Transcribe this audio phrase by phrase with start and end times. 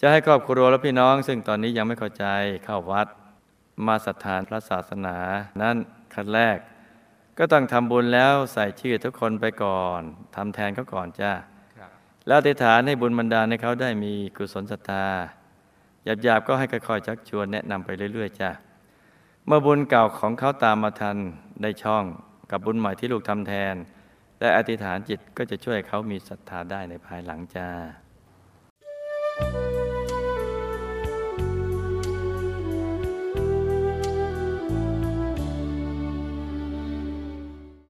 [0.00, 2.24] จะให้ครอบครัวและพี่น้อง ซึ่งตอนนี้ยังไม่เข้าใจ
[2.64, 3.06] เข้าวัด
[3.86, 5.16] มาศรัทธานพระศาสนา
[5.62, 5.76] นั้น
[6.14, 6.58] ขั้นแรก
[7.38, 10.00] ก็ต้องทำบุญแล้วใส่ชื่อทุกคนไปก่อน
[10.36, 11.32] ทำแทนเขาก่อนจ้า
[12.26, 15.06] แล้วอธิษฐานให้บุญบรรดาให้เขาได้มีกุศลศรัทธา
[16.04, 18.50] หยาบๆก็ให้ค่อยๆชักชวนแนะนำไปเรื่อยๆจ้า
[19.46, 21.16] เมื่อบุญเก่าของเขาตามมาทัน
[21.62, 22.04] ได้ช่อง
[22.50, 23.74] กับบุญใหม่ที่ลูกทำแทน
[24.40, 27.68] และอธิษฐานจิตก็จะช่วยเขามีศรัทธาได้ในภายหลังจ้า